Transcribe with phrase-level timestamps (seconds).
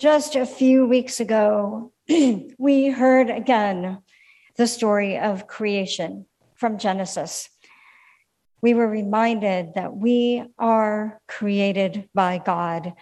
[0.00, 1.92] Just a few weeks ago,
[2.58, 3.98] we heard again
[4.56, 7.50] the story of creation from Genesis.
[8.62, 12.94] We were reminded that we are created by God,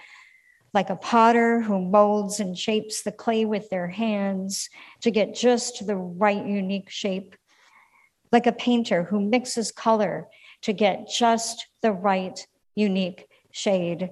[0.74, 4.69] like a potter who molds and shapes the clay with their hands
[5.03, 7.37] to get just the right unique shape,
[8.33, 10.27] like a painter who mixes color
[10.62, 12.45] to get just the right
[12.75, 14.11] unique shade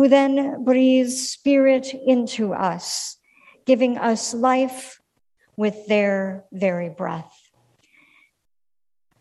[0.00, 3.18] who then breathes spirit into us,
[3.66, 4.98] giving us life
[5.58, 7.50] with their very breath.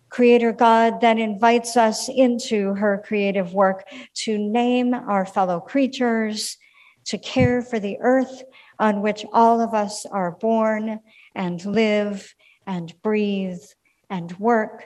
[0.07, 6.55] Creator God then invites us into her creative work to name our fellow creatures,
[7.03, 8.43] to care for the earth
[8.79, 11.01] on which all of us are born
[11.35, 12.33] and live
[12.65, 13.63] and breathe
[14.09, 14.85] and work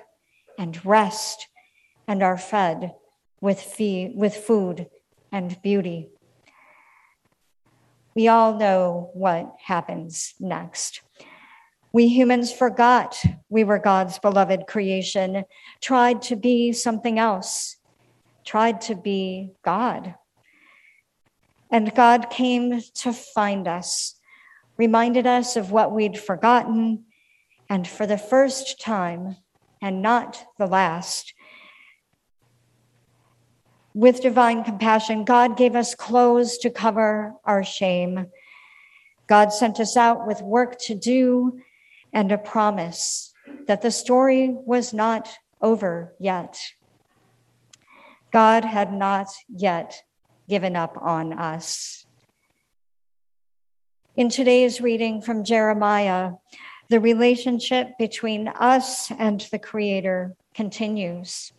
[0.57, 1.49] and rest
[2.07, 2.95] and are fed
[3.41, 4.87] with, fee- with food
[5.33, 6.07] and beauty.
[8.15, 11.01] We all know what happens next.
[11.91, 15.43] We humans forgot we were God's beloved creation,
[15.81, 17.77] tried to be something else,
[18.45, 20.15] tried to be God.
[21.71, 24.15] And God came to find us,
[24.77, 27.05] reminded us of what we'd forgotten,
[27.69, 29.37] and for the first time,
[29.81, 31.32] and not the last,
[33.93, 38.27] with divine compassion, God gave us clothes to cover our shame.
[39.27, 41.59] God sent us out with work to do
[42.11, 43.33] and a promise
[43.67, 45.29] that the story was not
[45.61, 46.59] over yet.
[48.31, 50.03] God had not yet
[50.49, 52.05] given up on us.
[54.15, 56.33] In today's reading from Jeremiah,
[56.89, 61.51] the relationship between us and the Creator continues.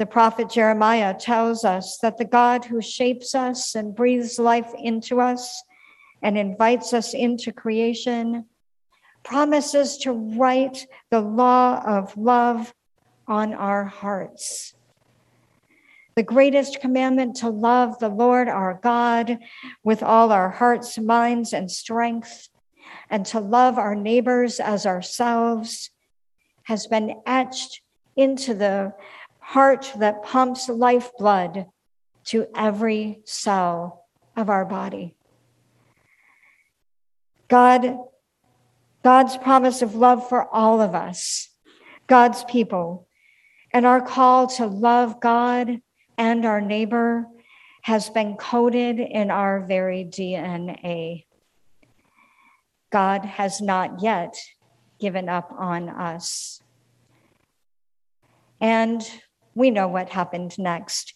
[0.00, 5.20] The prophet Jeremiah tells us that the God who shapes us and breathes life into
[5.20, 5.62] us
[6.22, 8.46] and invites us into creation
[9.24, 12.72] promises to write the law of love
[13.28, 14.72] on our hearts.
[16.14, 19.38] The greatest commandment to love the Lord our God
[19.84, 22.48] with all our hearts, minds, and strength,
[23.10, 25.90] and to love our neighbors as ourselves
[26.62, 27.82] has been etched
[28.16, 28.94] into the
[29.50, 31.66] heart that pumps lifeblood
[32.22, 34.04] to every cell
[34.36, 35.16] of our body.
[37.48, 37.98] God,
[39.02, 41.48] God's promise of love for all of us,
[42.06, 43.08] God's people,
[43.72, 45.80] and our call to love God
[46.16, 47.26] and our neighbor
[47.82, 51.24] has been coded in our very DNA.
[52.92, 54.36] God has not yet
[55.00, 56.62] given up on us.
[58.60, 59.04] And
[59.54, 61.14] we know what happened next.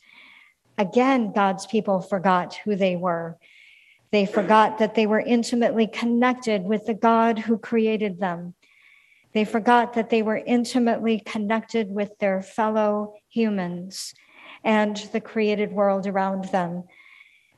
[0.77, 3.39] Again, God's people forgot who they were.
[4.11, 8.55] They forgot that they were intimately connected with the God who created them.
[9.33, 14.15] They forgot that they were intimately connected with their fellow humans
[14.63, 16.85] and the created world around them.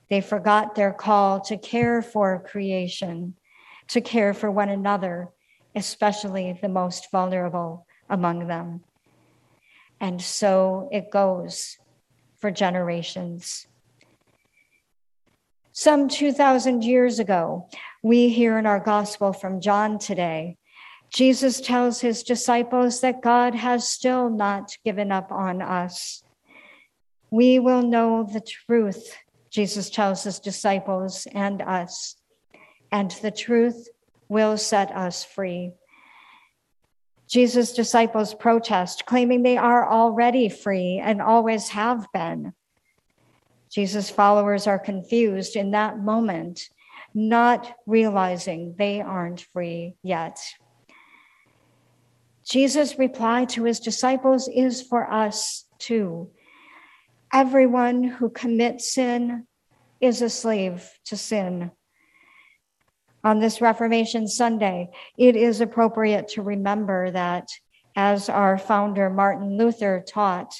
[0.09, 3.35] They forgot their call to care for creation,
[3.89, 5.29] to care for one another,
[5.75, 8.83] especially the most vulnerable among them.
[10.01, 11.79] And so it goes
[12.39, 13.67] for generations.
[15.73, 17.69] Some 2,000 years ago,
[18.03, 20.57] we hear in our gospel from John today,
[21.11, 26.23] Jesus tells his disciples that God has still not given up on us.
[27.31, 29.17] We will know the truth,
[29.51, 32.17] Jesus tells his disciples and us,
[32.91, 33.89] and the truth
[34.28, 35.73] will set us free.
[37.29, 42.53] Jesus' disciples protest, claiming they are already free and always have been.
[43.71, 46.69] Jesus' followers are confused in that moment,
[47.15, 50.39] not realizing they aren't free yet.
[52.49, 56.31] Jesus' reply to his disciples is for us too.
[57.33, 59.47] Everyone who commits sin
[60.01, 61.73] is a slave to sin
[63.27, 64.89] on this Reformation Sunday,
[65.19, 67.49] it is appropriate to remember that,
[67.97, 70.55] as our founder Martin Luther taught,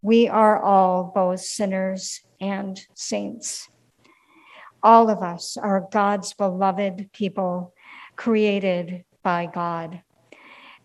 [0.00, 3.68] we are all both sinners and saints.
[4.82, 7.72] All of us are God's beloved people,
[8.16, 10.02] created by God.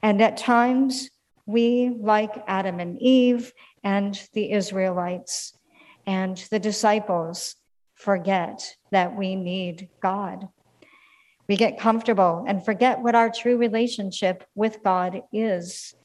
[0.04, 1.10] And at times,
[1.48, 3.52] we, like Adam and Eve
[3.84, 5.58] and the Israelites
[6.06, 7.56] and the disciples,
[7.96, 10.50] forget that we need God.
[11.48, 15.96] We get comfortable and forget what our true relationship with God is.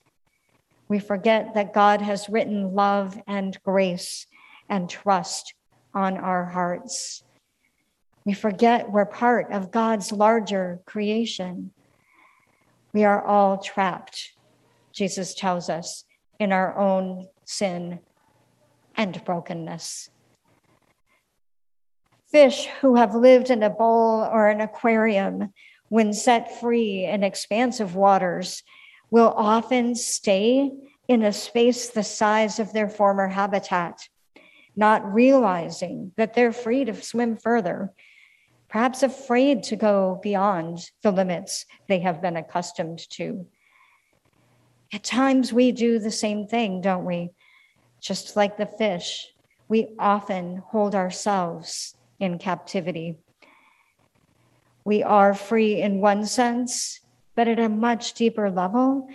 [0.88, 4.26] We forget that God has written love and grace
[4.68, 5.54] and trust
[5.94, 7.24] on our hearts.
[8.24, 11.72] We forget we're part of God's larger creation.
[12.92, 14.32] We are all trapped,
[14.92, 16.04] Jesus tells us,
[16.38, 17.98] in our own sin
[18.94, 20.10] and brokenness.
[22.32, 25.52] Fish who have lived in a bowl or an aquarium,
[25.88, 28.64] when set free in expansive waters,
[29.10, 30.72] will often stay
[31.06, 34.08] in a space the size of their former habitat,
[34.74, 37.92] not realizing that they're free to swim further
[38.72, 43.46] perhaps afraid to go beyond the limits they have been accustomed to.
[44.94, 47.32] At times, we do the same thing, don't we?
[48.00, 49.28] Just like the fish,
[49.68, 53.16] we often hold ourselves in captivity.
[54.84, 57.00] We are free in one sense,
[57.34, 59.08] but at a much deeper level,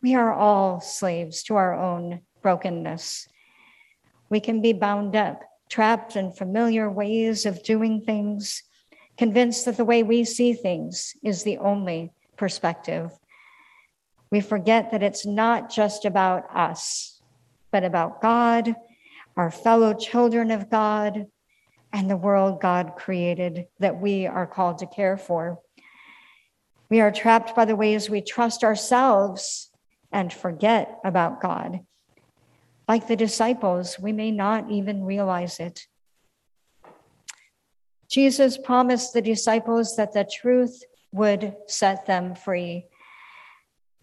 [0.00, 3.28] we are all slaves to our own brokenness.
[4.30, 8.62] We can be bound up, trapped in familiar ways of doing things
[9.18, 13.10] convinced that the way we see things is the only perspective.
[14.30, 17.20] We forget that it's not just about us,
[17.70, 18.74] but about God,
[19.36, 21.26] our fellow children of God,
[21.92, 25.60] and the world God created that we are called to care for.
[26.88, 29.70] We are trapped by the ways we trust ourselves
[30.10, 31.80] and forget about God.
[32.88, 35.86] Like the disciples, we may not even realize it.
[38.10, 42.86] Jesus promised the disciples that the truth would set them free.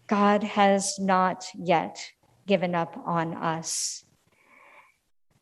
[0.08, 2.10] God has not yet
[2.46, 4.04] given up on us.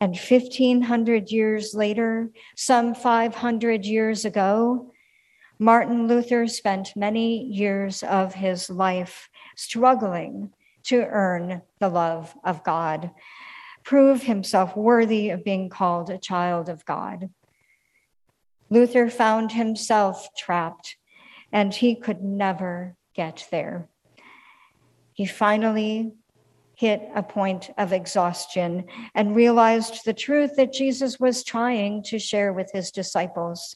[0.01, 4.93] And 1500 years later, some 500 years ago,
[5.59, 10.53] Martin Luther spent many years of his life struggling
[10.83, 13.11] to earn the love of God,
[13.83, 17.29] prove himself worthy of being called a child of God.
[18.69, 20.95] Luther found himself trapped
[21.51, 23.89] and he could never get there.
[25.11, 26.13] He finally
[26.79, 32.53] hit a point of exhaustion and realized the truth that Jesus was trying to share
[32.53, 33.75] with his disciples.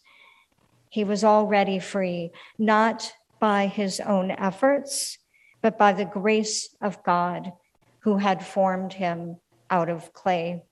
[0.88, 3.12] He was already free, not
[3.42, 5.18] by his own efforts,
[5.62, 7.52] but by the grace of God
[8.04, 9.36] who had formed him
[9.70, 10.64] out of clay.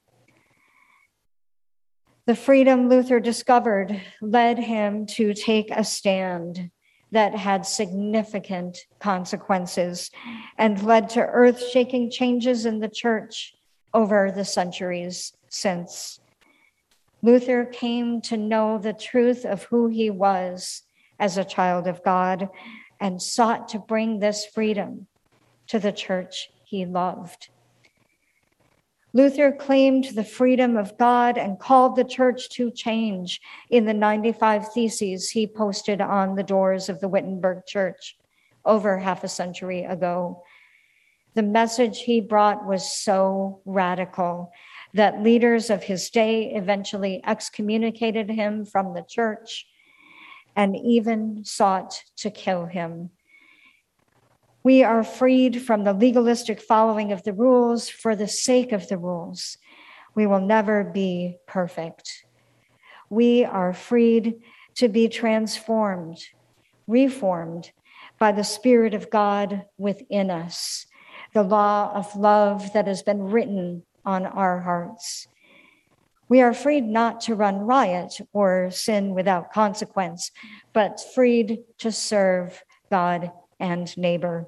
[2.27, 6.71] The freedom Luther discovered led him to take a stand
[7.11, 10.11] that had significant consequences
[10.57, 13.53] and led to earth shaking changes in the church
[13.93, 16.19] over the centuries since.
[17.21, 20.83] Luther came to know the truth of who he was
[21.19, 22.49] as a child of God
[22.99, 25.07] and sought to bring this freedom
[25.67, 27.49] to the church he loved.
[29.13, 34.71] Luther claimed the freedom of God and called the church to change in the 95
[34.73, 38.17] Theses he posted on the doors of the Wittenberg Church
[38.63, 40.43] over half a century ago.
[41.33, 44.51] The message he brought was so radical
[44.93, 49.67] that leaders of his day eventually excommunicated him from the church
[50.55, 53.09] and even sought to kill him.
[54.63, 58.97] We are freed from the legalistic following of the rules for the sake of the
[58.97, 59.57] rules.
[60.13, 62.25] We will never be perfect.
[63.09, 64.35] We are freed
[64.75, 66.19] to be transformed,
[66.86, 67.71] reformed
[68.19, 70.86] by the Spirit of God within us,
[71.33, 75.27] the law of love that has been written on our hearts.
[76.29, 80.31] We are freed not to run riot or sin without consequence,
[80.71, 83.31] but freed to serve God
[83.62, 84.48] and neighbor.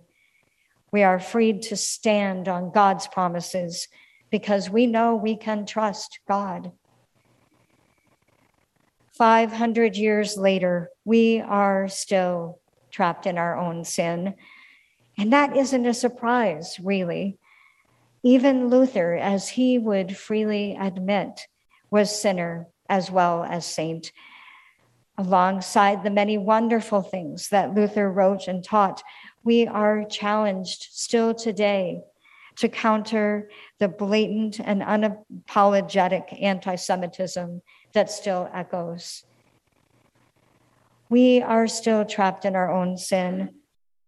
[0.92, 3.88] We are freed to stand on God's promises
[4.30, 6.72] because we know we can trust God.
[9.14, 12.60] 500 years later, we are still
[12.92, 14.34] trapped in our own sin.
[15.18, 17.38] And that isn't a surprise, really.
[18.24, 21.48] Even Luther, as he would freely admit,
[21.92, 24.12] was sinner as well as saint
[25.18, 29.04] alongside the many wonderful things that Luther wrote and taught,
[29.44, 32.02] we are challenged still today
[32.56, 37.62] to counter the blatant and unapologetic anti Semitism
[37.94, 39.24] that still echoes.
[41.10, 43.56] We are still trapped in our own sin.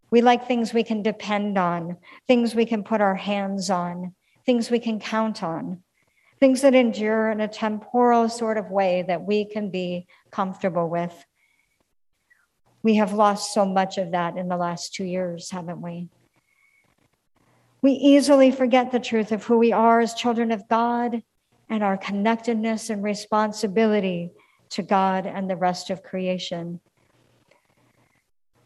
[0.10, 1.98] We like things we can depend on,
[2.28, 5.84] things we can put our hands on, things we can count on
[6.40, 11.26] things that endure in a temporal sort of way that we can be comfortable with.
[12.84, 16.10] We have lost so much of that in the last two years, haven't we?
[17.82, 21.24] We easily forget the truth of who we are as children of God
[21.70, 24.32] and our connectedness and responsibility
[24.72, 26.80] to God and the rest of creation.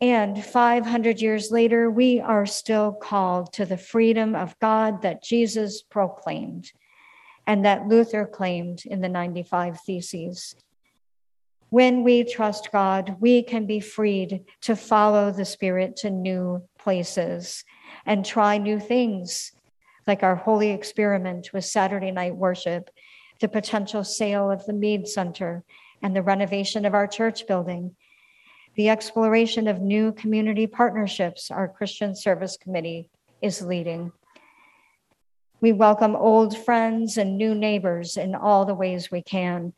[0.02, 5.82] And 500 years later, we are still called to the freedom of God that Jesus
[5.82, 6.72] proclaimed
[7.50, 10.54] and that Luther claimed in the 95 Theses.
[11.72, 17.66] When we trust God, we can be freed to follow the Spirit to new places
[18.06, 19.52] and try new things,
[20.06, 22.92] like our holy experiment with Saturday night worship,
[23.40, 25.64] the potential sale of the Mead Center,
[26.04, 27.96] and the renovation of our church building,
[28.76, 33.10] the exploration of new community partnerships our Christian Service Committee
[33.42, 34.12] is leading.
[35.62, 39.74] We welcome old friends and new neighbors in all the ways we can.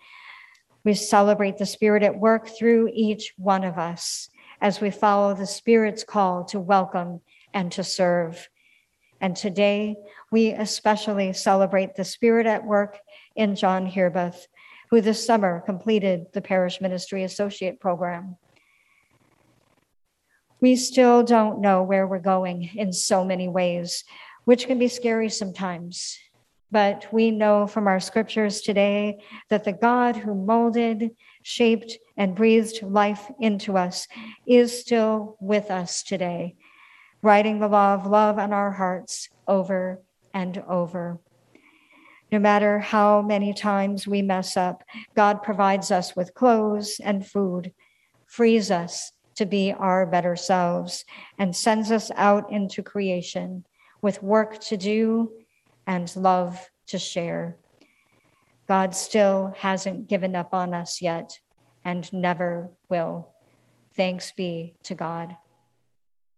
[0.83, 4.29] We celebrate the Spirit at work through each one of us
[4.61, 7.21] as we follow the Spirit's call to welcome
[7.51, 8.47] and to serve.
[9.21, 9.95] And today,
[10.31, 13.00] we especially celebrate the Spirit at work
[13.35, 14.45] in John Hirbeth,
[14.91, 18.38] who this summer completed the Parish Ministry Associate Program.
[20.59, 24.03] We still don't know where we're going in so many ways,
[24.45, 26.17] which can be scary sometimes.
[26.71, 29.19] But we know from our scriptures today
[29.50, 31.12] that the God who molded,
[31.43, 34.07] shaped, and breathed life into us
[34.48, 36.55] is still with us today,
[37.21, 40.01] writing the law of love on our hearts over
[40.33, 41.19] and over.
[42.31, 44.83] No matter how many times we mess up,
[45.13, 47.74] God provides us with clothes and food,
[48.25, 51.03] frees us to be our better selves,
[51.38, 53.65] and sends us out into creation
[54.01, 55.31] with work to do
[55.88, 57.58] and love to share.
[58.67, 61.39] God still hasn't given up on us yet
[61.84, 63.34] and never will.
[63.96, 65.36] Thanks be to God.